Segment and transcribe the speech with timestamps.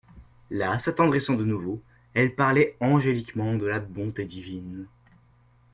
[0.49, 1.79] Là, s'attendrissant de nouveau,
[2.15, 4.87] elle parlait angéliquement de la bonté divine.